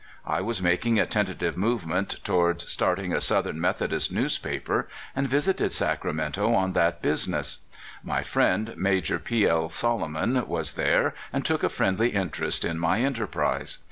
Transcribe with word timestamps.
I 0.25 0.41
was 0.41 0.63
making 0.63 0.97
a 0.99 1.05
tentative 1.05 1.55
movement 1.55 2.23
toward 2.23 2.59
starting 2.63 3.13
a 3.13 3.21
Southern 3.21 3.61
Methodist 3.61 4.11
newspaper, 4.11 4.87
and 5.15 5.29
visited 5.29 5.73
Sacramento 5.73 6.55
on 6.55 6.73
that 6.73 7.03
busi 7.03 7.27
ness. 7.27 7.57
My 8.03 8.23
friend 8.23 8.73
Maj. 8.77 9.23
P. 9.23 9.45
L. 9.45 9.69
Solomon 9.69 10.47
was 10.47 10.73
there, 10.73 11.13
and 11.31 11.45
took 11.45 11.61
a 11.61 11.69
friendly 11.69 12.09
interest 12.15 12.65
in 12.65 12.79
my 12.79 13.01
enterprise. 13.01 13.77